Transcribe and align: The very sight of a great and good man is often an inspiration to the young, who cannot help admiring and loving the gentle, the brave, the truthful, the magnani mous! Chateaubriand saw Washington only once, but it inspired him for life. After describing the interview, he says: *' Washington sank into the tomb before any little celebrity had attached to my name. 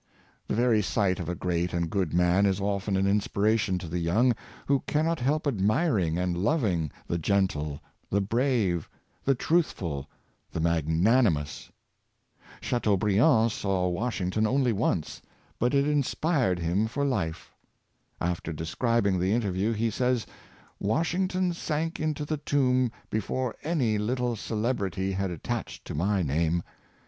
The 0.47 0.55
very 0.55 0.81
sight 0.81 1.19
of 1.19 1.29
a 1.29 1.35
great 1.35 1.73
and 1.73 1.87
good 1.87 2.11
man 2.11 2.47
is 2.47 2.59
often 2.59 2.97
an 2.97 3.05
inspiration 3.05 3.77
to 3.77 3.87
the 3.87 3.99
young, 3.99 4.33
who 4.65 4.79
cannot 4.87 5.19
help 5.19 5.45
admiring 5.45 6.17
and 6.17 6.35
loving 6.35 6.89
the 7.05 7.19
gentle, 7.19 7.79
the 8.09 8.19
brave, 8.19 8.89
the 9.23 9.35
truthful, 9.35 10.09
the 10.51 10.59
magnani 10.59 11.31
mous! 11.33 11.69
Chateaubriand 12.61 13.51
saw 13.51 13.87
Washington 13.89 14.47
only 14.47 14.73
once, 14.73 15.21
but 15.59 15.75
it 15.75 15.87
inspired 15.87 16.57
him 16.57 16.87
for 16.87 17.05
life. 17.05 17.51
After 18.19 18.51
describing 18.51 19.19
the 19.19 19.31
interview, 19.33 19.71
he 19.71 19.91
says: 19.91 20.25
*' 20.55 20.79
Washington 20.79 21.53
sank 21.53 21.99
into 21.99 22.25
the 22.25 22.37
tomb 22.37 22.91
before 23.11 23.55
any 23.61 23.99
little 23.99 24.35
celebrity 24.35 25.11
had 25.11 25.29
attached 25.29 25.85
to 25.85 25.93
my 25.93 26.23
name. 26.23 26.63